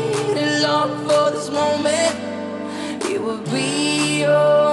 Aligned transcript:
waited 0.00 0.62
long 0.62 0.90
for 1.06 1.30
this 1.30 1.50
moment, 1.50 2.14
it 3.04 3.20
will 3.20 3.42
be 3.52 4.22
yours. 4.22 4.69